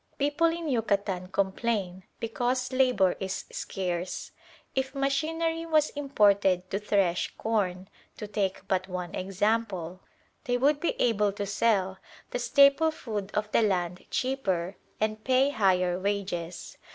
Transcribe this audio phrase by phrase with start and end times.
[0.17, 4.31] People in Yucatan complain because labour is scarce.
[4.73, 10.01] If machinery was imported to thresh corn, to take but one example,
[10.45, 11.99] they would be able to sell
[12.31, 16.79] the staple food of the land cheaper and pay higher wages.